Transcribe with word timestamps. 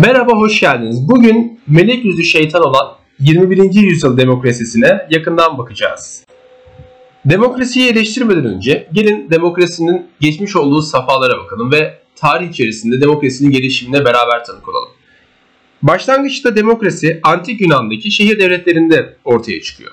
Merhaba, 0.00 0.32
hoş 0.32 0.60
geldiniz. 0.60 1.08
Bugün 1.08 1.60
melek 1.66 2.04
yüzlü 2.04 2.24
şeytan 2.24 2.62
olan 2.62 2.96
21. 3.20 3.74
yüzyıl 3.74 4.16
demokrasisine 4.16 5.06
yakından 5.10 5.58
bakacağız. 5.58 6.24
Demokrasiyi 7.24 7.90
eleştirmeden 7.90 8.44
önce 8.44 8.88
gelin 8.92 9.30
demokrasinin 9.30 10.06
geçmiş 10.20 10.56
olduğu 10.56 10.82
safhalara 10.82 11.38
bakalım 11.38 11.72
ve 11.72 11.98
tarih 12.16 12.48
içerisinde 12.48 13.00
demokrasinin 13.00 13.50
gelişimine 13.50 14.04
beraber 14.04 14.44
tanık 14.44 14.68
olalım. 14.68 14.88
Başlangıçta 15.82 16.56
demokrasi 16.56 17.20
antik 17.22 17.60
Yunan'daki 17.60 18.10
şehir 18.10 18.38
devletlerinde 18.38 19.16
ortaya 19.24 19.62
çıkıyor. 19.62 19.90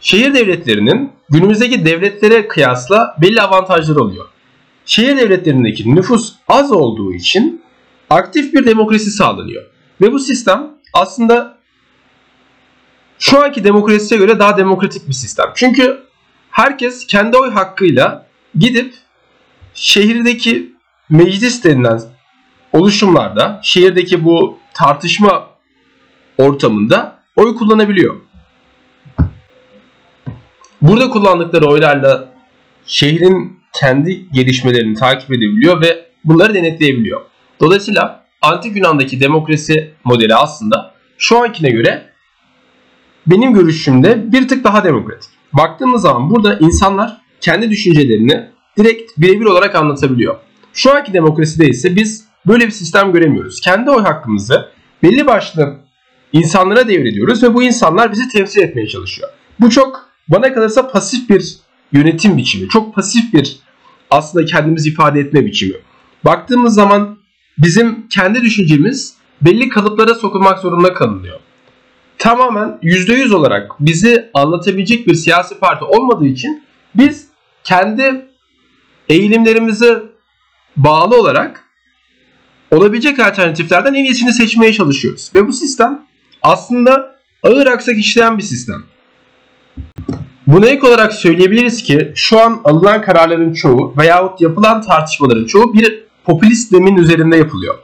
Şehir 0.00 0.34
devletlerinin 0.34 1.10
günümüzdeki 1.28 1.86
devletlere 1.86 2.48
kıyasla 2.48 3.16
belli 3.22 3.42
avantajları 3.42 4.00
oluyor. 4.00 4.26
Şehir 4.84 5.16
devletlerindeki 5.16 5.94
nüfus 5.94 6.32
az 6.48 6.72
olduğu 6.72 7.14
için 7.14 7.65
aktif 8.10 8.54
bir 8.54 8.66
demokrasi 8.66 9.10
sağlanıyor. 9.10 9.64
Ve 10.00 10.12
bu 10.12 10.18
sistem 10.18 10.70
aslında 10.92 11.58
şu 13.18 13.44
anki 13.44 13.64
demokrasiye 13.64 14.20
göre 14.20 14.38
daha 14.38 14.56
demokratik 14.56 15.08
bir 15.08 15.12
sistem. 15.12 15.46
Çünkü 15.54 16.02
herkes 16.50 17.06
kendi 17.06 17.36
oy 17.36 17.50
hakkıyla 17.50 18.26
gidip 18.58 18.94
şehirdeki 19.74 20.72
meclis 21.10 21.64
denilen 21.64 22.00
oluşumlarda, 22.72 23.60
şehirdeki 23.62 24.24
bu 24.24 24.58
tartışma 24.74 25.50
ortamında 26.38 27.18
oy 27.36 27.54
kullanabiliyor. 27.54 28.16
Burada 30.82 31.10
kullandıkları 31.10 31.66
oylarla 31.66 32.28
şehrin 32.86 33.60
kendi 33.80 34.32
gelişmelerini 34.32 34.94
takip 34.94 35.30
edebiliyor 35.30 35.80
ve 35.80 36.06
bunları 36.24 36.54
denetleyebiliyor. 36.54 37.20
Dolayısıyla 37.60 38.24
antik 38.42 38.76
Yunan'daki 38.76 39.20
demokrasi 39.20 39.94
modeli 40.04 40.34
aslında 40.34 40.94
şu 41.18 41.38
ankine 41.38 41.70
göre 41.70 42.06
benim 43.26 43.54
görüşümde 43.54 44.32
bir 44.32 44.48
tık 44.48 44.64
daha 44.64 44.84
demokratik. 44.84 45.30
Baktığımız 45.52 46.02
zaman 46.02 46.30
burada 46.30 46.58
insanlar 46.58 47.20
kendi 47.40 47.70
düşüncelerini 47.70 48.50
direkt 48.78 49.12
birebir 49.18 49.44
olarak 49.44 49.74
anlatabiliyor. 49.74 50.36
Şu 50.72 50.94
anki 50.94 51.12
demokraside 51.12 51.68
ise 51.68 51.96
biz 51.96 52.24
böyle 52.46 52.66
bir 52.66 52.70
sistem 52.70 53.12
göremiyoruz. 53.12 53.60
Kendi 53.60 53.90
oy 53.90 54.02
hakkımızı 54.02 54.68
belli 55.02 55.26
başlı 55.26 55.76
insanlara 56.32 56.88
devrediyoruz 56.88 57.42
ve 57.42 57.54
bu 57.54 57.62
insanlar 57.62 58.12
bizi 58.12 58.28
temsil 58.28 58.62
etmeye 58.62 58.88
çalışıyor. 58.88 59.28
Bu 59.60 59.70
çok 59.70 60.10
bana 60.28 60.54
kalırsa 60.54 60.88
pasif 60.88 61.30
bir 61.30 61.56
yönetim 61.92 62.36
biçimi. 62.36 62.68
Çok 62.68 62.94
pasif 62.94 63.34
bir 63.34 63.56
aslında 64.10 64.44
kendimizi 64.44 64.88
ifade 64.88 65.20
etme 65.20 65.46
biçimi. 65.46 65.74
Baktığımız 66.24 66.74
zaman 66.74 67.15
bizim 67.58 68.08
kendi 68.08 68.42
düşüncemiz 68.42 69.14
belli 69.40 69.68
kalıplara 69.68 70.14
sokulmak 70.14 70.58
zorunda 70.58 70.94
kalınıyor. 70.94 71.40
Tamamen 72.18 72.78
%100 72.82 73.34
olarak 73.34 73.70
bizi 73.80 74.30
anlatabilecek 74.34 75.06
bir 75.06 75.14
siyasi 75.14 75.58
parti 75.58 75.84
olmadığı 75.84 76.26
için 76.26 76.64
biz 76.94 77.26
kendi 77.64 78.26
eğilimlerimize 79.08 80.02
bağlı 80.76 81.20
olarak 81.20 81.64
olabilecek 82.70 83.20
alternatiflerden 83.20 83.94
en 83.94 84.04
iyisini 84.04 84.32
seçmeye 84.32 84.72
çalışıyoruz. 84.72 85.30
Ve 85.34 85.48
bu 85.48 85.52
sistem 85.52 86.06
aslında 86.42 87.16
ağır 87.42 87.66
aksak 87.66 87.98
işleyen 87.98 88.38
bir 88.38 88.42
sistem. 88.42 88.82
Buna 90.46 90.66
ek 90.66 90.86
olarak 90.86 91.12
söyleyebiliriz 91.12 91.82
ki 91.82 92.12
şu 92.14 92.40
an 92.40 92.60
alınan 92.64 93.02
kararların 93.02 93.52
çoğu 93.52 93.94
veyahut 93.98 94.40
yapılan 94.40 94.82
tartışmaların 94.82 95.44
çoğu 95.44 95.74
bir 95.74 96.05
popülist 96.26 96.70
zemin 96.70 96.96
üzerinde 96.96 97.36
yapılıyor. 97.36 97.74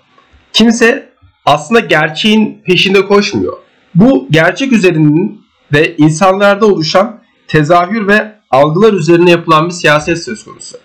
Kimse 0.52 1.12
aslında 1.46 1.80
gerçeğin 1.80 2.62
peşinde 2.66 3.06
koşmuyor. 3.06 3.56
Bu 3.94 4.26
gerçek 4.30 4.72
üzerinin 4.72 5.40
ve 5.72 5.96
insanlarda 5.96 6.66
oluşan 6.66 7.22
tezahür 7.48 8.06
ve 8.06 8.32
algılar 8.50 8.92
üzerine 8.92 9.30
yapılan 9.30 9.66
bir 9.66 9.74
siyaset 9.74 10.24
söz 10.24 10.44
konusu. 10.44 10.76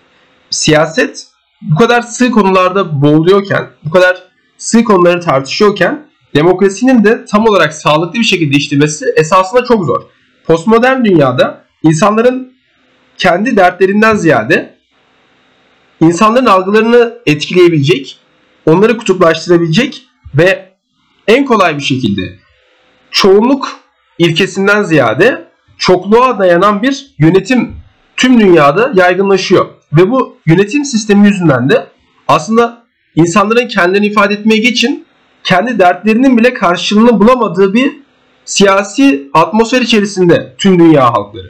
Siyaset 0.50 1.28
bu 1.62 1.76
kadar 1.76 2.02
sığ 2.02 2.32
konularda 2.32 3.02
boğuluyorken, 3.02 3.68
bu 3.86 3.90
kadar 3.90 4.24
sığ 4.58 4.84
konuları 4.84 5.22
tartışıyorken 5.22 6.08
demokrasinin 6.36 7.04
de 7.04 7.26
tam 7.26 7.48
olarak 7.48 7.74
sağlıklı 7.74 8.20
bir 8.20 8.24
şekilde 8.24 8.58
işlemesi 8.58 9.06
esasında 9.16 9.66
çok 9.66 9.86
zor. 9.86 10.04
Postmodern 10.46 11.06
dünyada 11.06 11.64
insanların 11.84 12.54
kendi 13.18 13.58
dertlerinden 13.58 14.16
ziyade 14.16 14.77
insanların 16.02 16.46
algılarını 16.46 17.18
etkileyebilecek, 17.26 18.20
onları 18.66 18.98
kutuplaştırabilecek 18.98 20.04
ve 20.36 20.74
en 21.28 21.46
kolay 21.46 21.78
bir 21.78 21.84
şekilde 21.84 22.40
çoğunluk 23.12 23.80
ilkesinden 24.18 24.84
ziyade 24.84 25.48
çokluğa 25.78 26.40
dayanan 26.40 26.82
bir 26.82 27.16
yönetim 27.18 27.76
tüm 28.18 28.40
dünyada 28.40 28.92
yaygınlaşıyor. 28.96 29.66
Ve 29.94 30.12
bu 30.12 30.38
yönetim 30.46 30.86
sistemi 30.86 31.28
yüzünden 31.28 31.70
de 31.70 31.88
aslında 32.28 32.84
insanların 33.16 33.68
kendilerini 33.68 34.08
ifade 34.08 34.34
etmeye 34.34 34.58
geçin 34.58 35.06
kendi 35.44 35.80
dertlerinin 35.80 36.38
bile 36.38 36.54
karşılığını 36.54 37.20
bulamadığı 37.20 37.74
bir 37.74 37.92
siyasi 38.46 39.30
atmosfer 39.34 39.82
içerisinde 39.82 40.56
tüm 40.58 40.80
dünya 40.80 41.14
halkları. 41.14 41.50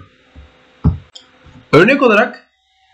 Örnek 1.71 2.03
olarak 2.03 2.46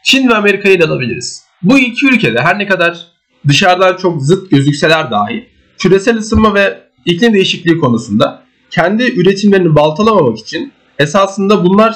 Çin 0.04 0.30
ve 0.30 0.36
Amerika'yı 0.36 0.82
da 0.82 0.86
alabiliriz. 0.86 1.44
Bu 1.62 1.80
iki 1.80 2.08
ülkede 2.08 2.42
her 2.42 2.60
ne 2.60 2.68
kadar 2.68 3.08
dışarıdan 3.48 3.98
çok 3.98 4.22
zıt 4.22 4.52
gözükseler 4.52 5.12
dahi 5.12 5.50
küresel 5.78 6.18
ısınma 6.18 6.54
ve 6.54 6.84
iklim 7.06 7.34
değişikliği 7.34 7.78
konusunda 7.78 8.44
kendi 8.70 9.04
üretimlerini 9.04 9.76
baltalamamak 9.76 10.40
için 10.40 10.74
esasında 11.00 11.66
bunlar 11.66 11.96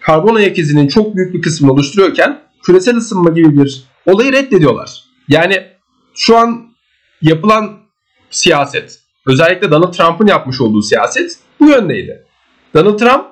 karbon 0.00 0.34
ayak 0.34 0.58
izinin 0.58 0.88
çok 0.88 1.16
büyük 1.16 1.34
bir 1.34 1.42
kısmını 1.42 1.72
oluşturuyorken 1.72 2.40
küresel 2.62 2.96
ısınma 2.96 3.30
gibi 3.30 3.58
bir 3.62 3.84
olayı 4.06 4.32
reddediyorlar. 4.32 5.04
Yani 5.28 5.66
şu 6.14 6.36
an 6.36 6.70
yapılan 7.22 7.78
siyaset, 8.30 9.00
özellikle 9.26 9.70
Donald 9.70 9.92
Trump'ın 9.92 10.26
yapmış 10.26 10.60
olduğu 10.60 10.82
siyaset 10.82 11.38
bu 11.60 11.68
yöndeydi. 11.68 12.24
Donald 12.74 12.98
Trump 12.98 13.26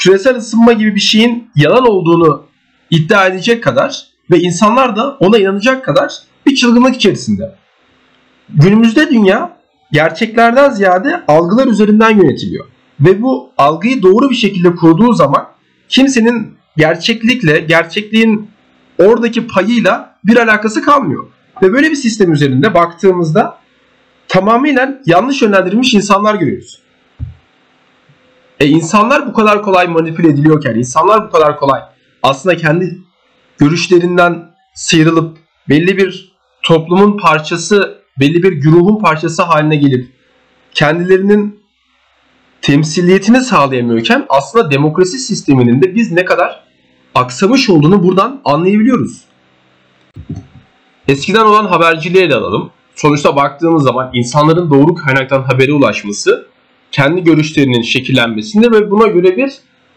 küresel 0.00 0.36
ısınma 0.36 0.72
gibi 0.72 0.94
bir 0.94 1.00
şeyin 1.00 1.50
yalan 1.56 1.86
olduğunu 1.86 2.51
iddia 2.92 3.26
edecek 3.26 3.64
kadar 3.64 4.06
ve 4.30 4.40
insanlar 4.40 4.96
da 4.96 5.16
ona 5.20 5.38
inanacak 5.38 5.84
kadar 5.84 6.14
bir 6.46 6.54
çılgınlık 6.54 6.96
içerisinde. 6.96 7.54
Günümüzde 8.48 9.10
dünya 9.10 9.56
gerçeklerden 9.92 10.70
ziyade 10.70 11.22
algılar 11.28 11.66
üzerinden 11.66 12.10
yönetiliyor. 12.10 12.66
Ve 13.00 13.22
bu 13.22 13.50
algıyı 13.58 14.02
doğru 14.02 14.30
bir 14.30 14.34
şekilde 14.34 14.74
kurduğu 14.74 15.12
zaman 15.12 15.48
kimsenin 15.88 16.54
gerçeklikle, 16.76 17.60
gerçekliğin 17.60 18.50
oradaki 18.98 19.46
payıyla 19.46 20.16
bir 20.24 20.36
alakası 20.36 20.82
kalmıyor. 20.82 21.26
Ve 21.62 21.72
böyle 21.72 21.90
bir 21.90 21.96
sistem 21.96 22.32
üzerinde 22.32 22.74
baktığımızda 22.74 23.58
tamamen 24.28 25.02
yanlış 25.06 25.42
yönlendirilmiş 25.42 25.94
insanlar 25.94 26.34
görüyoruz. 26.34 26.82
E 28.60 28.66
insanlar 28.66 29.26
bu 29.26 29.32
kadar 29.32 29.62
kolay 29.62 29.88
manipüle 29.88 30.28
ediliyorken, 30.28 30.74
insanlar 30.74 31.26
bu 31.26 31.30
kadar 31.30 31.56
kolay 31.56 31.91
aslında 32.22 32.56
kendi 32.56 32.98
görüşlerinden 33.58 34.50
sıyrılıp 34.74 35.38
belli 35.68 35.96
bir 35.96 36.32
toplumun 36.62 37.18
parçası, 37.18 38.02
belli 38.20 38.42
bir 38.42 38.62
grubun 38.62 38.98
parçası 38.98 39.42
haline 39.42 39.76
gelip 39.76 40.08
kendilerinin 40.74 41.62
temsiliyetini 42.62 43.40
sağlayamıyorken 43.40 44.26
aslında 44.28 44.70
demokrasi 44.70 45.18
sisteminin 45.18 45.82
de 45.82 45.94
biz 45.94 46.12
ne 46.12 46.24
kadar 46.24 46.64
aksamış 47.14 47.70
olduğunu 47.70 48.02
buradan 48.02 48.40
anlayabiliyoruz. 48.44 49.24
Eskiden 51.08 51.44
olan 51.44 51.66
haberciliğe 51.66 52.24
ele 52.24 52.34
alalım. 52.34 52.70
Sonuçta 52.94 53.36
baktığımız 53.36 53.82
zaman 53.82 54.10
insanların 54.12 54.70
doğru 54.70 54.94
kaynaktan 54.94 55.42
habere 55.42 55.72
ulaşması 55.72 56.46
kendi 56.90 57.24
görüşlerinin 57.24 57.82
şekillenmesinde 57.82 58.70
ve 58.70 58.90
buna 58.90 59.06
göre 59.06 59.36
bir 59.36 59.52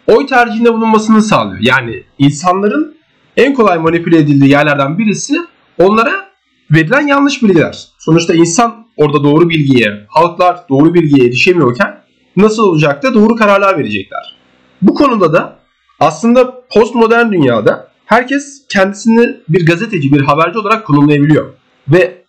oy 0.07 0.25
tercihinde 0.25 0.73
bulunmasını 0.73 1.21
sağlıyor. 1.21 1.59
Yani 1.61 2.03
insanların 2.19 2.97
en 3.37 3.53
kolay 3.53 3.77
manipüle 3.77 4.17
edildiği 4.17 4.51
yerlerden 4.51 4.97
birisi 4.97 5.37
onlara 5.77 6.25
verilen 6.71 7.07
yanlış 7.07 7.43
bilgiler. 7.43 7.87
Sonuçta 7.99 8.33
insan 8.33 8.87
orada 8.97 9.23
doğru 9.23 9.49
bilgiye, 9.49 10.05
halklar 10.07 10.59
doğru 10.69 10.93
bilgiye 10.93 11.27
erişemiyorken 11.27 12.01
nasıl 12.37 12.63
olacak 12.63 13.03
da 13.03 13.13
doğru 13.13 13.35
kararlar 13.35 13.77
verecekler. 13.77 14.35
Bu 14.81 14.93
konuda 14.93 15.33
da 15.33 15.59
aslında 15.99 16.67
postmodern 16.69 17.31
dünyada 17.31 17.91
herkes 18.05 18.65
kendisini 18.69 19.35
bir 19.49 19.65
gazeteci, 19.65 20.11
bir 20.11 20.21
haberci 20.21 20.59
olarak 20.59 20.85
konumlayabiliyor. 20.85 21.53
Ve 21.87 22.25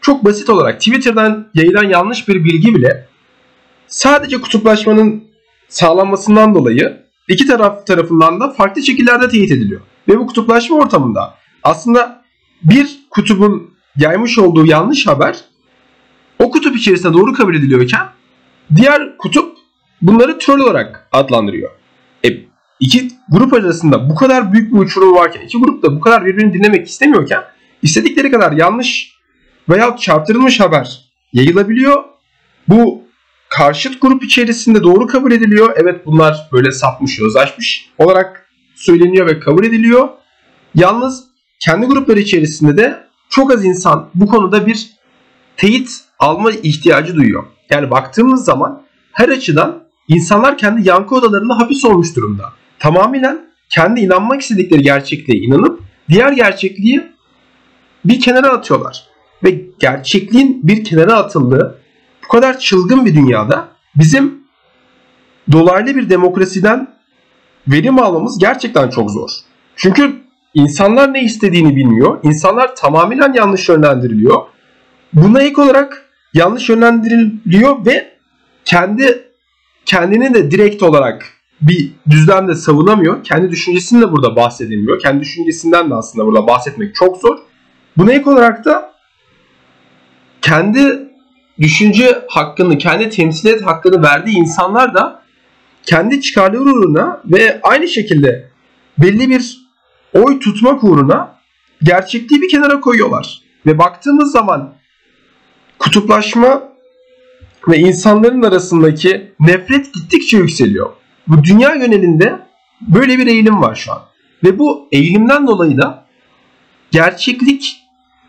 çok 0.00 0.24
basit 0.24 0.50
olarak 0.50 0.78
Twitter'dan 0.78 1.48
yayılan 1.54 1.84
yanlış 1.84 2.28
bir 2.28 2.44
bilgi 2.44 2.74
bile 2.74 3.08
sadece 3.86 4.40
kutuplaşmanın 4.40 5.24
sağlanmasından 5.68 6.54
dolayı 6.54 7.07
iki 7.28 7.46
taraf 7.46 7.86
tarafından 7.86 8.40
da 8.40 8.50
farklı 8.50 8.82
şekillerde 8.82 9.28
teyit 9.28 9.52
ediliyor. 9.52 9.80
Ve 10.08 10.18
bu 10.18 10.26
kutuplaşma 10.26 10.76
ortamında 10.76 11.34
aslında 11.62 12.22
bir 12.62 12.98
kutubun 13.10 13.70
yaymış 13.96 14.38
olduğu 14.38 14.66
yanlış 14.66 15.06
haber 15.06 15.44
o 16.38 16.50
kutup 16.50 16.76
içerisinde 16.76 17.12
doğru 17.12 17.32
kabul 17.32 17.54
ediliyorken 17.54 18.08
diğer 18.76 19.16
kutup 19.18 19.56
bunları 20.02 20.38
troll 20.38 20.60
olarak 20.60 21.08
adlandırıyor. 21.12 21.70
E, 22.24 22.28
iki 22.80 23.08
grup 23.28 23.52
arasında 23.52 24.10
bu 24.10 24.14
kadar 24.14 24.52
büyük 24.52 24.72
bir 24.72 24.78
uçurum 24.78 25.14
varken, 25.14 25.40
iki 25.40 25.58
grup 25.58 25.82
da 25.82 25.96
bu 25.96 26.00
kadar 26.00 26.26
birbirini 26.26 26.52
dinlemek 26.54 26.88
istemiyorken 26.88 27.42
istedikleri 27.82 28.30
kadar 28.30 28.52
yanlış 28.52 29.12
veya 29.68 29.96
çarptırılmış 29.96 30.60
haber 30.60 31.10
yayılabiliyor. 31.32 32.04
Bu 32.68 33.07
karşıt 33.58 34.00
grup 34.00 34.24
içerisinde 34.24 34.82
doğru 34.82 35.06
kabul 35.06 35.32
ediliyor. 35.32 35.72
Evet 35.76 36.06
bunlar 36.06 36.48
böyle 36.52 36.72
sapmış, 36.72 37.18
yozlaşmış 37.18 37.90
olarak 37.98 38.46
söyleniyor 38.74 39.26
ve 39.26 39.40
kabul 39.40 39.64
ediliyor. 39.64 40.08
Yalnız 40.74 41.24
kendi 41.64 41.86
grupları 41.86 42.20
içerisinde 42.20 42.76
de 42.76 43.04
çok 43.30 43.52
az 43.52 43.64
insan 43.64 44.08
bu 44.14 44.26
konuda 44.26 44.66
bir 44.66 44.90
teyit 45.56 45.90
alma 46.18 46.50
ihtiyacı 46.50 47.16
duyuyor. 47.16 47.44
Yani 47.70 47.90
baktığımız 47.90 48.44
zaman 48.44 48.82
her 49.12 49.28
açıdan 49.28 49.82
insanlar 50.08 50.58
kendi 50.58 50.88
yankı 50.88 51.14
odalarında 51.14 51.58
hapis 51.58 51.84
olmuş 51.84 52.16
durumda. 52.16 52.52
Tamamen 52.78 53.40
kendi 53.68 54.00
inanmak 54.00 54.40
istedikleri 54.40 54.82
gerçekliğe 54.82 55.42
inanıp 55.42 55.80
diğer 56.08 56.32
gerçekliği 56.32 57.02
bir 58.04 58.20
kenara 58.20 58.48
atıyorlar. 58.48 59.04
Ve 59.44 59.60
gerçekliğin 59.78 60.60
bir 60.62 60.84
kenara 60.84 61.14
atıldığı 61.14 61.78
bu 62.28 62.32
kadar 62.32 62.58
çılgın 62.58 63.06
bir 63.06 63.14
dünyada 63.14 63.68
bizim 63.94 64.42
dolaylı 65.52 65.96
bir 65.96 66.10
demokrasiden 66.10 66.88
verim 67.68 67.98
almamız 67.98 68.38
gerçekten 68.38 68.88
çok 68.90 69.10
zor. 69.10 69.28
Çünkü 69.76 70.16
insanlar 70.54 71.14
ne 71.14 71.22
istediğini 71.22 71.76
bilmiyor. 71.76 72.18
İnsanlar 72.22 72.76
tamamen 72.76 73.32
yanlış 73.32 73.68
yönlendiriliyor. 73.68 74.42
Buna 75.12 75.42
ek 75.42 75.60
olarak 75.60 76.10
yanlış 76.34 76.68
yönlendiriliyor 76.68 77.86
ve 77.86 78.12
kendi 78.64 79.28
kendini 79.84 80.34
de 80.34 80.50
direkt 80.50 80.82
olarak 80.82 81.26
bir 81.60 81.92
düzlemde 82.10 82.54
savunamıyor. 82.54 83.24
Kendi 83.24 83.50
düşüncesini 83.50 84.00
de 84.00 84.12
burada 84.12 84.36
bahsedilmiyor. 84.36 85.00
Kendi 85.00 85.20
düşüncesinden 85.20 85.90
de 85.90 85.94
aslında 85.94 86.26
burada 86.26 86.46
bahsetmek 86.46 86.94
çok 86.94 87.16
zor. 87.16 87.38
Buna 87.96 88.12
ek 88.12 88.30
olarak 88.30 88.64
da 88.64 88.92
kendi 90.42 91.07
düşünce 91.60 92.24
hakkını, 92.28 92.78
kendi 92.78 93.10
temsilet 93.10 93.66
hakkını 93.66 94.02
verdiği 94.02 94.36
insanlar 94.36 94.94
da 94.94 95.22
kendi 95.82 96.20
çıkarları 96.20 96.62
uğruna 96.62 97.22
ve 97.24 97.60
aynı 97.62 97.88
şekilde 97.88 98.50
belli 98.98 99.30
bir 99.30 99.58
oy 100.12 100.40
tutmak 100.40 100.84
uğruna 100.84 101.38
gerçekliği 101.82 102.42
bir 102.42 102.48
kenara 102.48 102.80
koyuyorlar. 102.80 103.42
Ve 103.66 103.78
baktığımız 103.78 104.32
zaman 104.32 104.74
kutuplaşma 105.78 106.62
ve 107.68 107.78
insanların 107.78 108.42
arasındaki 108.42 109.32
nefret 109.40 109.94
gittikçe 109.94 110.36
yükseliyor. 110.36 110.92
Bu 111.28 111.44
dünya 111.44 111.74
yönelinde 111.74 112.38
böyle 112.80 113.18
bir 113.18 113.26
eğilim 113.26 113.62
var 113.62 113.74
şu 113.74 113.92
an. 113.92 114.02
Ve 114.44 114.58
bu 114.58 114.88
eğilimden 114.92 115.46
dolayı 115.46 115.78
da 115.78 116.06
gerçeklik 116.90 117.76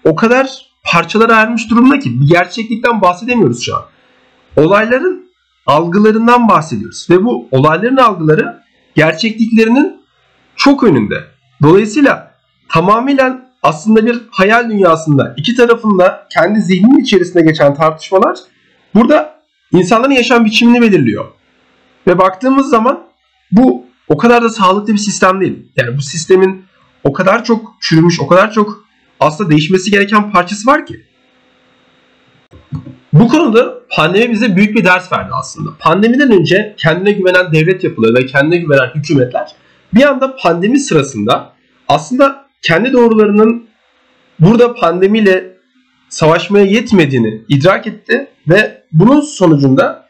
o 0.04 0.16
kadar 0.16 0.69
parçalara 0.84 1.36
ayrılmış 1.36 1.70
durumda 1.70 2.00
ki 2.00 2.22
bir 2.22 2.28
gerçeklikten 2.28 3.02
bahsedemiyoruz 3.02 3.64
şu 3.66 3.76
an. 3.76 3.82
Olayların 4.56 5.30
algılarından 5.66 6.48
bahsediyoruz. 6.48 7.08
Ve 7.10 7.26
bu 7.26 7.48
olayların 7.52 7.98
algıları 7.98 8.64
gerçekliklerinin 8.96 10.02
çok 10.56 10.84
önünde. 10.84 11.24
Dolayısıyla 11.62 12.36
tamamen 12.70 13.50
aslında 13.64 14.06
bir 14.06 14.22
hayal 14.32 14.70
dünyasında 14.70 15.34
iki 15.38 15.56
tarafında 15.56 16.28
kendi 16.34 16.62
zihninin 16.62 17.00
içerisinde 17.00 17.44
geçen 17.44 17.76
tartışmalar 17.76 18.40
burada 18.96 19.40
insanların 19.72 20.12
yaşam 20.12 20.46
biçimini 20.46 20.82
belirliyor. 20.82 21.26
Ve 22.08 22.18
baktığımız 22.18 22.70
zaman 22.70 23.00
bu 23.52 23.86
o 24.08 24.18
kadar 24.18 24.44
da 24.44 24.50
sağlıklı 24.50 24.94
bir 24.94 24.98
sistem 24.98 25.42
değil. 25.42 25.72
Yani 25.76 25.98
bu 25.98 26.02
sistemin 26.02 26.66
o 27.04 27.14
kadar 27.14 27.44
çok 27.44 27.76
çürümüş, 27.82 28.20
o 28.20 28.28
kadar 28.28 28.52
çok 28.52 28.84
aslında 29.20 29.50
değişmesi 29.50 29.92
gereken 29.92 30.32
parçası 30.32 30.70
var 30.72 30.86
ki. 30.86 31.06
Bu 33.14 33.28
konuda 33.28 33.80
pandemi 33.96 34.32
bize 34.32 34.56
büyük 34.56 34.76
bir 34.76 34.86
ders 34.86 35.12
verdi 35.12 35.30
aslında. 35.34 35.70
Pandemiden 35.80 36.32
önce 36.32 36.76
kendine 36.78 37.12
güvenen 37.12 37.54
devlet 37.54 37.84
yapıları 37.84 38.14
ve 38.14 38.26
kendine 38.26 38.58
güvenen 38.58 38.96
hükümetler 38.96 39.56
bir 39.94 40.04
anda 40.04 40.36
pandemi 40.36 40.80
sırasında 40.80 41.54
aslında 41.88 42.46
kendi 42.62 42.94
doğrularının 42.94 43.70
burada 44.40 44.76
pandemiyle 44.76 45.58
savaşmaya 46.10 46.66
yetmediğini 46.66 47.42
idrak 47.50 47.88
etti 47.88 48.28
ve 48.48 48.84
bunun 48.92 49.22
sonucunda 49.22 50.10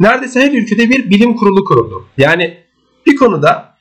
neredeyse 0.00 0.40
her 0.40 0.52
ülkede 0.52 0.90
bir 0.90 1.10
bilim 1.10 1.36
kurulu 1.36 1.64
kuruldu. 1.64 2.08
Yani 2.18 2.58
bir 3.06 3.16
konuda 3.16 3.76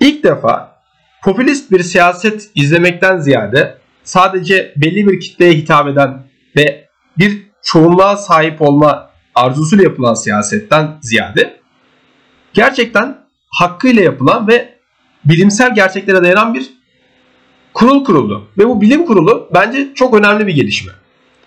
ilk 0.00 0.24
defa 0.24 0.75
popülist 1.24 1.70
bir 1.70 1.82
siyaset 1.82 2.50
izlemekten 2.54 3.18
ziyade 3.18 3.78
sadece 4.04 4.72
belli 4.76 5.06
bir 5.06 5.20
kitleye 5.20 5.52
hitap 5.52 5.88
eden 5.88 6.22
ve 6.56 6.88
bir 7.18 7.42
çoğunluğa 7.62 8.16
sahip 8.16 8.62
olma 8.62 9.10
arzusuyla 9.34 9.84
yapılan 9.84 10.14
siyasetten 10.14 10.98
ziyade 11.00 11.60
gerçekten 12.52 13.18
hakkıyla 13.50 14.02
yapılan 14.02 14.48
ve 14.48 14.76
bilimsel 15.24 15.74
gerçeklere 15.74 16.22
dayanan 16.22 16.54
bir 16.54 16.76
kurul 17.74 18.04
kuruldu. 18.04 18.48
Ve 18.58 18.68
bu 18.68 18.80
bilim 18.80 19.06
kurulu 19.06 19.48
bence 19.54 19.88
çok 19.94 20.14
önemli 20.14 20.46
bir 20.46 20.54
gelişme. 20.54 20.92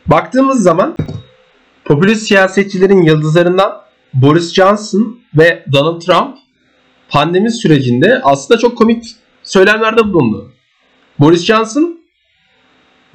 Baktığımız 0.08 0.64
zaman 0.64 0.96
popülist 1.86 2.28
siyasetçilerin 2.28 3.02
yıldızlarından 3.02 3.82
Boris 4.14 4.54
Johnson 4.54 5.20
ve 5.38 5.66
Donald 5.72 6.02
Trump 6.02 6.38
pandemi 7.10 7.52
sürecinde 7.52 8.22
aslında 8.24 8.60
çok 8.60 8.78
komik 8.78 9.04
söylemlerde 9.50 10.14
bulundu. 10.14 10.52
Boris 11.20 11.46
Johnson 11.46 12.00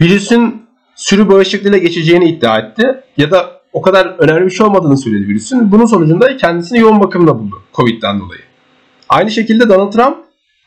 virüsün 0.00 0.66
sürü 0.96 1.28
bağışıklığıyla 1.28 1.78
geçeceğini 1.78 2.28
iddia 2.28 2.58
etti. 2.58 3.00
Ya 3.16 3.30
da 3.30 3.60
o 3.72 3.82
kadar 3.82 4.06
önemli 4.06 4.44
bir 4.44 4.50
şey 4.50 4.66
olmadığını 4.66 4.98
söyledi 4.98 5.28
virüsün. 5.28 5.72
Bunun 5.72 5.86
sonucunda 5.86 6.36
kendisini 6.36 6.78
yoğun 6.78 7.00
bakımda 7.00 7.38
buldu 7.38 7.62
Covid'den 7.74 8.20
dolayı. 8.20 8.42
Aynı 9.08 9.30
şekilde 9.30 9.68
Donald 9.68 9.92
Trump 9.92 10.16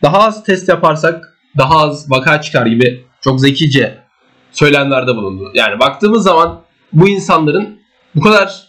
daha 0.03 0.19
az 0.19 0.43
test 0.43 0.69
yaparsak 0.69 1.37
daha 1.57 1.77
az 1.77 2.11
vaka 2.11 2.41
çıkar 2.41 2.65
gibi 2.65 3.05
çok 3.21 3.41
zekice 3.41 3.97
söylemlerde 4.51 5.15
bulundu. 5.15 5.51
Yani 5.53 5.79
baktığımız 5.79 6.23
zaman 6.23 6.61
bu 6.93 7.07
insanların 7.07 7.79
bu 8.15 8.21
kadar 8.21 8.67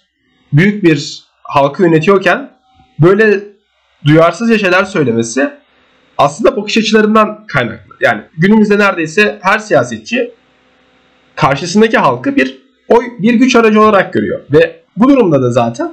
büyük 0.53 0.85
bir 0.85 1.23
halkı 1.43 1.83
yönetiyorken 1.83 2.51
böyle 3.01 3.41
duyarsızca 4.05 4.59
şeyler 4.59 4.85
söylemesi 4.85 5.58
aslında 6.19 6.57
bakış 6.57 6.79
açılarından 6.79 7.47
kaynaklı. 7.47 7.95
Yani 8.01 8.23
günümüzde 8.39 8.79
neredeyse 8.79 9.39
her 9.43 9.59
siyasetçi 9.59 10.35
karşısındaki 11.35 11.99
halkı 11.99 12.37
bir 12.37 12.63
oy 12.89 13.05
bir 13.19 13.35
güç 13.35 13.57
aracı 13.57 13.81
olarak 13.83 14.13
görüyor 14.13 14.41
ve 14.53 14.83
bu 14.97 15.09
durumda 15.09 15.43
da 15.43 15.51
zaten 15.51 15.93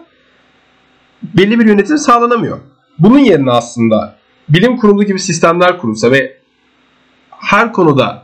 belli 1.24 1.60
bir 1.60 1.66
yönetim 1.66 1.98
sağlanamıyor. 1.98 2.60
Bunun 3.00 3.20
yerine 3.20 3.52
aslında 3.52 4.16
bilim 4.50 4.78
kurulu 4.78 5.04
gibi 5.04 5.20
sistemler 5.20 5.78
kurulsa 5.78 6.12
ve 6.12 6.38
her 7.30 7.74
konuda 7.74 8.24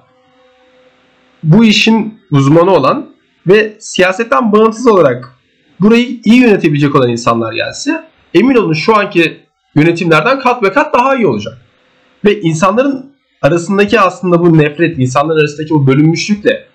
bu 1.44 1.66
işin 1.66 2.20
uzmanı 2.32 2.72
olan 2.72 3.10
ve 3.48 3.78
siyasetten 3.80 4.52
bağımsız 4.52 4.88
olarak 4.88 5.36
burayı 5.80 6.20
iyi 6.24 6.42
yönetebilecek 6.42 6.96
olan 6.96 7.10
insanlar 7.10 7.54
gelse 7.54 8.04
emin 8.34 8.56
olun 8.56 8.74
şu 8.74 8.98
anki 8.98 9.46
yönetimlerden 9.76 10.40
kat 10.40 10.64
ve 10.64 10.72
kat 10.72 10.94
daha 10.94 11.16
iyi 11.16 11.28
olacak. 11.28 11.58
Ve 12.26 12.42
insanların 12.42 13.12
arasındaki 13.42 14.00
aslında 14.00 14.40
bu 14.40 14.58
nefret, 14.58 15.00
insanlar 15.00 15.36
arasındaki 15.38 15.70
bu 15.70 15.88
bölünmüşlük 15.88 16.44
de 16.44 16.68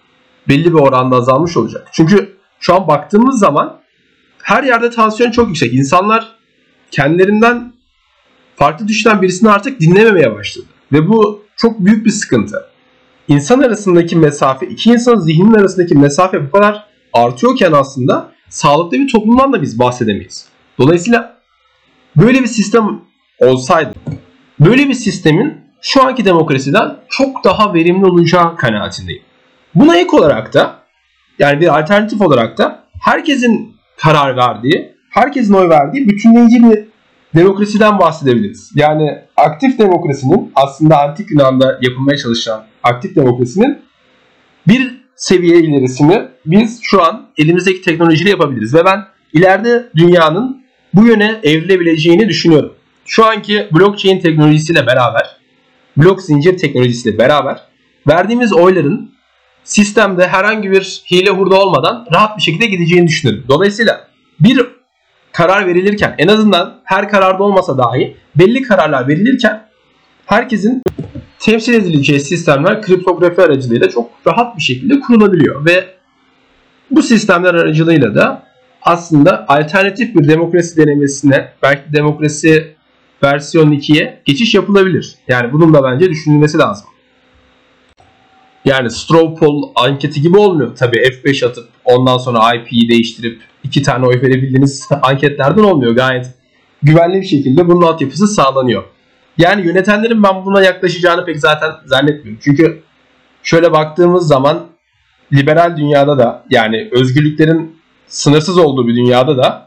belli 0.49 0.65
bir 0.65 0.79
oranda 0.79 1.17
azalmış 1.17 1.57
olacak. 1.57 1.89
Çünkü 1.93 2.37
şu 2.61 2.75
an 2.75 2.89
baktığımız 2.89 3.39
zaman 3.39 3.81
her 4.43 4.63
yerde 4.63 4.91
tansiyon 4.91 5.31
çok 5.31 5.49
yüksek. 5.49 5.75
İnsanlar 5.75 6.37
kendilerinden 6.91 7.73
farklı 8.57 8.89
düşünen 8.89 9.23
birisini 9.23 9.51
artık 9.51 9.81
dinlememeye 9.81 10.35
başladı. 10.35 10.67
Ve 10.93 11.09
bu 11.09 11.45
çok 11.57 11.81
büyük 11.81 12.07
bir 12.07 12.11
sıkıntı. 12.11 12.67
İnsan 13.29 13.61
arasındaki 13.61 14.17
mesafe, 14.17 14.67
iki 14.67 14.91
insanın 14.91 15.21
zihninin 15.21 15.55
arasındaki 15.55 15.95
mesafe 15.95 16.47
bu 16.47 16.51
kadar 16.51 16.87
artıyorken 17.13 17.73
aslında 17.73 18.33
sağlıklı 18.49 18.99
bir 18.99 19.13
toplumdan 19.13 19.53
da 19.53 19.63
biz 19.63 19.79
bahsedemeyiz. 19.79 20.49
Dolayısıyla 20.79 21.37
böyle 22.17 22.43
bir 22.43 22.47
sistem 22.47 23.01
olsaydı, 23.41 23.95
böyle 24.61 24.89
bir 24.89 24.95
sistemin 24.95 25.55
şu 25.81 26.03
anki 26.03 26.25
demokrasiden 26.25 26.97
çok 27.09 27.45
daha 27.45 27.75
verimli 27.75 28.07
olacağı 28.07 28.57
kanaatindeyim. 28.57 29.23
Buna 29.75 29.97
ek 29.97 30.17
olarak 30.17 30.55
da 30.55 30.77
yani 31.39 31.61
bir 31.61 31.79
alternatif 31.79 32.21
olarak 32.21 32.59
da 32.59 32.85
herkesin 33.01 33.77
karar 33.97 34.37
verdiği, 34.37 34.95
herkesin 35.11 35.55
oy 35.55 35.69
verdiği 35.69 36.09
bütünleyici 36.09 36.63
bir 36.63 36.85
demokrasiden 37.35 37.99
bahsedebiliriz. 37.99 38.73
Yani 38.75 39.19
aktif 39.37 39.79
demokrasinin 39.79 40.53
aslında 40.55 41.03
antik 41.03 41.31
Yunan'da 41.31 41.79
yapılmaya 41.83 42.17
çalışan 42.17 42.65
aktif 42.83 43.17
demokrasinin 43.17 43.79
bir 44.69 45.07
seviye 45.17 45.59
ilerisini 45.59 46.23
biz 46.47 46.81
şu 46.83 47.03
an 47.03 47.27
elimizdeki 47.39 47.83
teknolojiyle 47.83 48.31
yapabiliriz. 48.31 48.75
Ve 48.75 48.85
ben 48.85 49.01
ileride 49.33 49.89
dünyanın 49.97 50.63
bu 50.95 51.07
yöne 51.07 51.41
evrilebileceğini 51.43 52.29
düşünüyorum. 52.29 52.76
Şu 53.07 53.25
anki 53.25 53.69
blockchain 53.73 54.21
teknolojisiyle 54.21 54.87
beraber, 54.87 55.37
blok 55.97 56.23
zincir 56.23 56.59
teknolojisiyle 56.59 57.19
beraber 57.19 57.61
verdiğimiz 58.09 58.53
oyların 58.53 59.11
sistemde 59.65 60.29
herhangi 60.29 60.71
bir 60.71 61.03
hile 61.11 61.31
hurda 61.31 61.55
olmadan 61.61 62.07
rahat 62.13 62.37
bir 62.37 62.43
şekilde 62.43 62.67
gideceğini 62.67 63.07
düşünüyorum. 63.07 63.45
Dolayısıyla 63.49 64.09
bir 64.41 64.67
karar 65.33 65.67
verilirken 65.67 66.15
en 66.19 66.29
azından 66.29 66.81
her 66.85 67.09
kararda 67.09 67.43
olmasa 67.43 67.79
dahi 67.79 68.17
belli 68.37 68.63
kararlar 68.63 69.09
verilirken 69.09 69.69
herkesin 70.27 70.83
temsil 71.39 71.75
edileceği 71.75 72.21
sistemler 72.21 72.83
kriptografi 72.83 73.43
aracılığıyla 73.43 73.89
çok 73.89 74.11
rahat 74.27 74.57
bir 74.57 74.63
şekilde 74.63 75.01
kurulabiliyor 75.01 75.65
ve 75.67 75.85
bu 76.91 77.03
sistemler 77.03 77.55
aracılığıyla 77.55 78.15
da 78.15 78.43
aslında 78.83 79.45
alternatif 79.49 80.15
bir 80.15 80.29
demokrasi 80.29 80.77
denemesine 80.77 81.49
belki 81.63 81.93
demokrasi 81.93 82.76
versiyon 83.23 83.73
2'ye 83.73 84.23
geçiş 84.25 84.55
yapılabilir. 84.55 85.15
Yani 85.29 85.53
bunun 85.53 85.75
da 85.75 85.83
bence 85.83 86.11
düşünülmesi 86.11 86.59
lazım. 86.59 86.87
Yani 88.65 88.91
straw 88.91 89.35
poll 89.35 89.63
anketi 89.75 90.23
gibi 90.23 90.37
olmuyor. 90.37 90.77
Tabii 90.77 90.97
F5 90.97 91.47
atıp 91.47 91.69
ondan 91.85 92.19
sonra 92.19 92.55
IP'yi 92.55 92.89
değiştirip 92.89 93.41
iki 93.65 93.83
tane 93.83 94.07
oy 94.07 94.15
verebildiğiniz 94.23 94.89
anketlerden 95.03 95.63
olmuyor. 95.63 95.93
Gayet 95.93 96.27
güvenli 96.83 97.21
bir 97.21 97.27
şekilde 97.27 97.69
bunun 97.69 97.83
altyapısı 97.83 98.27
sağlanıyor. 98.27 98.85
Yani 99.39 99.67
yönetenlerin 99.67 100.23
ben 100.23 100.45
buna 100.45 100.63
yaklaşacağını 100.63 101.25
pek 101.25 101.39
zaten 101.41 101.71
zannetmiyorum. 101.85 102.41
Çünkü 102.45 102.83
şöyle 103.43 103.73
baktığımız 103.73 104.29
zaman 104.29 104.67
liberal 105.33 105.77
dünyada 105.77 106.19
da 106.19 106.45
yani 106.51 106.89
özgürlüklerin 106.93 107.77
sınırsız 108.07 108.59
olduğu 108.59 108.89
bir 108.89 108.97
dünyada 108.97 109.39
da 109.39 109.66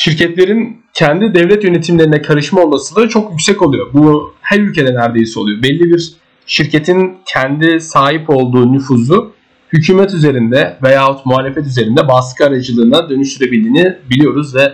şirketlerin 0.00 0.82
kendi 0.94 1.34
devlet 1.34 1.64
yönetimlerine 1.64 2.22
karışma 2.22 2.62
olasılığı 2.62 3.08
çok 3.08 3.30
yüksek 3.30 3.62
oluyor. 3.62 3.86
Bu 3.92 4.34
her 4.40 4.58
ülkede 4.58 4.94
neredeyse 4.94 5.40
oluyor. 5.40 5.62
Belli 5.62 5.80
bir 5.80 6.12
şirketin 6.46 7.18
kendi 7.26 7.80
sahip 7.80 8.30
olduğu 8.30 8.72
nüfuzu 8.72 9.32
hükümet 9.72 10.14
üzerinde 10.14 10.78
veyahut 10.82 11.26
muhalefet 11.26 11.66
üzerinde 11.66 12.08
baskı 12.08 12.44
aracılığına 12.44 13.10
dönüştürebildiğini 13.10 13.96
biliyoruz 14.10 14.54
ve 14.54 14.72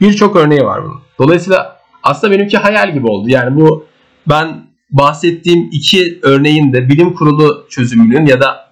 birçok 0.00 0.36
örneği 0.36 0.60
var 0.60 0.84
bunun. 0.84 1.00
Dolayısıyla 1.18 1.76
aslında 2.02 2.32
benimki 2.32 2.58
hayal 2.58 2.94
gibi 2.94 3.06
oldu. 3.06 3.28
Yani 3.28 3.60
bu 3.60 3.86
ben 4.28 4.66
bahsettiğim 4.90 5.68
iki 5.72 6.18
örneğin 6.22 6.72
de 6.72 6.88
bilim 6.88 7.14
kurulu 7.14 7.66
çözümünün 7.70 8.26
ya 8.26 8.40
da 8.40 8.70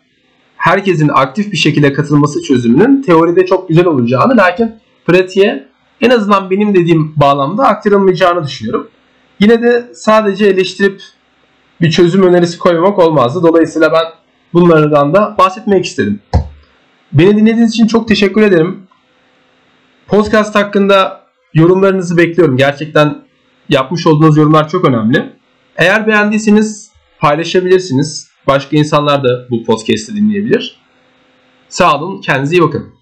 herkesin 0.57 1.11
aktif 1.14 1.52
bir 1.52 1.57
şekilde 1.57 1.93
katılması 1.93 2.43
çözümünün 2.43 3.02
teoride 3.02 3.47
çok 3.47 3.69
güzel 3.69 3.87
olacağını 3.87 4.37
lakin 4.37 4.75
pratiğe 5.07 5.67
en 6.00 6.11
azından 6.11 6.50
benim 6.50 6.75
dediğim 6.75 7.14
bağlamda 7.17 7.67
aktarılmayacağını 7.67 8.45
düşünüyorum. 8.45 8.88
Yine 9.40 9.62
de 9.62 9.90
sadece 9.95 10.47
eleştirip 10.47 11.02
bir 11.81 11.90
çözüm 11.90 12.23
önerisi 12.23 12.59
koymamak 12.59 12.99
olmazdı. 12.99 13.43
Dolayısıyla 13.43 13.93
ben 13.93 14.05
bunlardan 14.52 15.14
da 15.14 15.35
bahsetmek 15.38 15.85
istedim. 15.85 16.21
Beni 17.12 17.37
dinlediğiniz 17.37 17.71
için 17.71 17.87
çok 17.87 18.09
teşekkür 18.09 18.43
ederim. 18.43 18.87
Podcast 20.07 20.55
hakkında 20.55 21.25
yorumlarınızı 21.55 22.17
bekliyorum. 22.17 22.57
Gerçekten 22.57 23.23
yapmış 23.69 24.07
olduğunuz 24.07 24.37
yorumlar 24.37 24.69
çok 24.69 24.85
önemli. 24.85 25.33
Eğer 25.76 26.07
beğendiyseniz 26.07 26.93
paylaşabilirsiniz. 27.19 28.28
Başka 28.47 28.76
insanlar 28.76 29.25
da 29.25 29.47
bu 29.50 29.64
podcast'i 29.64 30.17
dinleyebilir. 30.17 30.81
Sağ 31.69 31.99
olun, 31.99 32.21
kendinize 32.21 32.57
iyi 32.57 32.62
bakın. 32.62 32.98